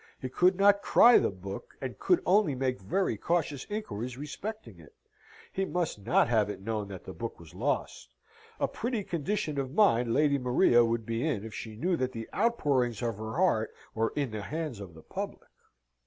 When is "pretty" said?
8.67-9.03